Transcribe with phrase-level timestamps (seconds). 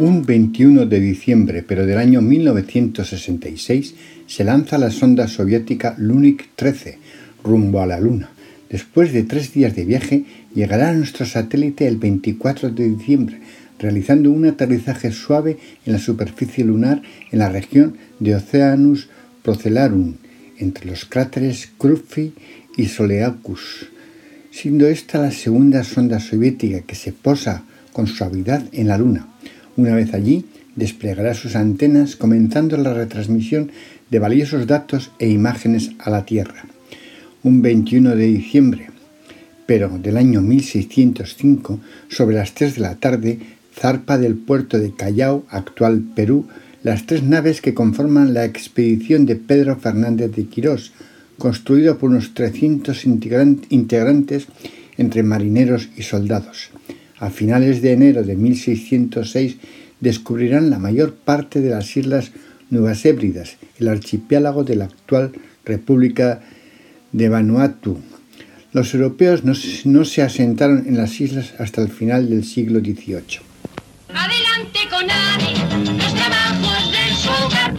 [0.00, 3.94] Un 21 de diciembre, pero del año 1966,
[4.26, 6.96] se lanza la sonda soviética Lunik 13
[7.44, 8.30] rumbo a la Luna.
[8.70, 13.40] Después de tres días de viaje, llegará nuestro satélite el 24 de diciembre,
[13.78, 19.10] realizando un aterrizaje suave en la superficie lunar en la región de Oceanus
[19.42, 20.14] Procellarum,
[20.56, 22.32] entre los cráteres Kruffi
[22.74, 23.90] y Soleacus,
[24.50, 29.29] siendo esta la segunda sonda soviética que se posa con suavidad en la Luna.
[29.80, 30.44] Una vez allí,
[30.76, 33.70] desplegará sus antenas comenzando la retransmisión
[34.10, 36.66] de valiosos datos e imágenes a la Tierra.
[37.42, 38.90] Un 21 de diciembre,
[39.64, 43.38] pero del año 1605, sobre las 3 de la tarde,
[43.74, 46.44] zarpa del puerto de Callao, actual Perú,
[46.82, 50.92] las tres naves que conforman la expedición de Pedro Fernández de Quirós,
[51.38, 54.46] construido por unos 300 integrantes
[54.98, 56.68] entre marineros y soldados.
[57.20, 59.58] A finales de enero de 1606
[60.00, 62.32] descubrirán la mayor parte de las islas
[62.70, 65.32] Nuevas Hébridas, el archipiélago de la actual
[65.66, 66.40] República
[67.12, 68.00] de Vanuatu.
[68.72, 73.40] Los europeos no, se asentaron en las islas hasta el final del siglo XVIII.
[74.14, 77.74] Adelante con ADE, los trabajos del hogar.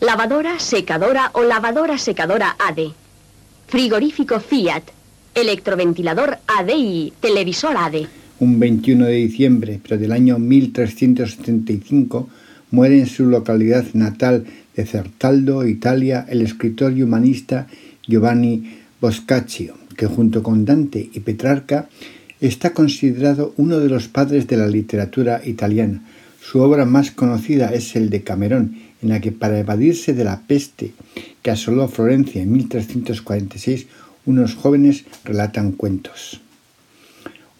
[0.00, 2.92] Lavadora, secadora o lavadora secadora ADE.
[3.66, 4.84] Frigorífico Fiat.
[5.34, 8.08] Electroventilador ADE y televisor ADE
[8.44, 12.28] un 21 de diciembre, pero del año 1375,
[12.70, 14.44] muere en su localidad natal
[14.76, 17.66] de Certaldo, Italia, el escritor y humanista
[18.06, 21.88] Giovanni Boccaccio, que junto con Dante y Petrarca
[22.40, 26.02] está considerado uno de los padres de la literatura italiana.
[26.42, 30.42] Su obra más conocida es el de Camerón, en la que para evadirse de la
[30.42, 30.92] peste
[31.40, 33.86] que asoló Florencia en 1346,
[34.26, 36.43] unos jóvenes relatan cuentos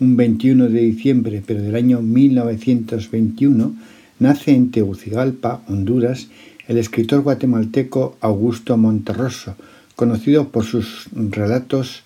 [0.00, 3.74] un 21 de diciembre, pero del año 1921,
[4.18, 6.28] nace en Tegucigalpa, Honduras,
[6.66, 9.56] el escritor guatemalteco Augusto Monterroso,
[9.96, 12.02] conocido por sus relatos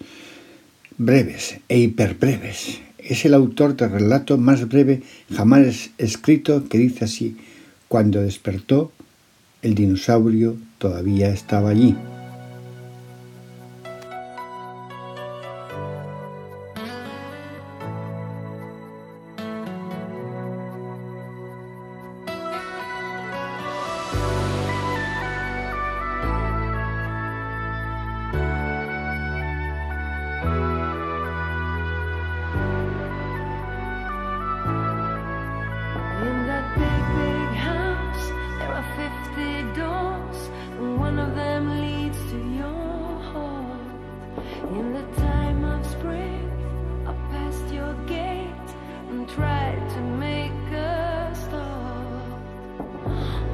[0.99, 2.81] breves e hiperbreves.
[2.99, 7.37] Es el autor del relato más breve jamás escrito que dice así,
[7.87, 8.93] cuando despertó,
[9.63, 11.97] el dinosaurio todavía estaba allí.
[44.67, 46.51] In the time of spring,
[47.07, 48.69] I passed your gate
[49.09, 52.41] and tried to make a start.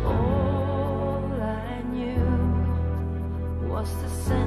[0.06, 4.43] All I knew was the sound.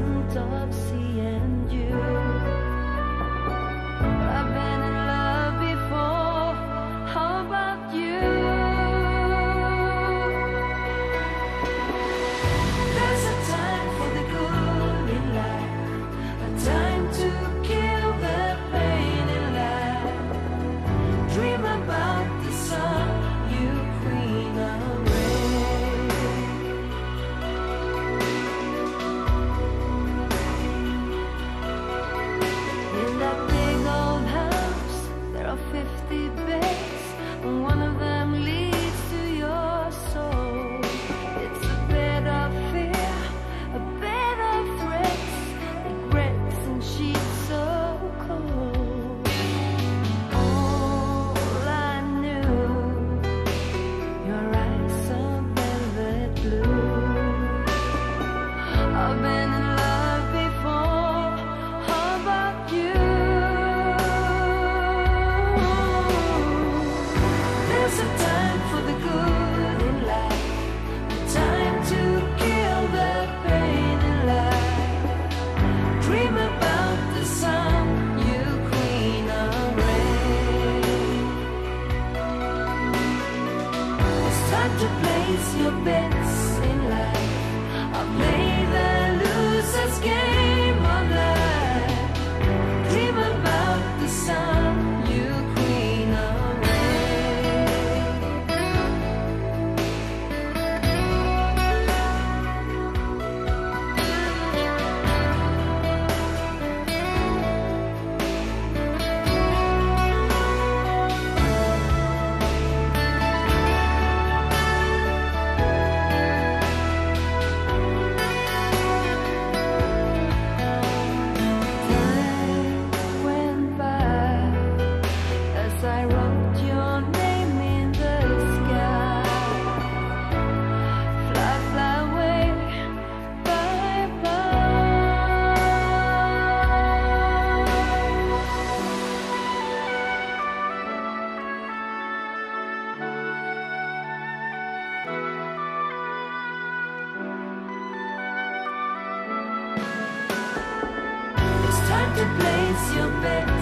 [152.17, 153.56] to place your bet.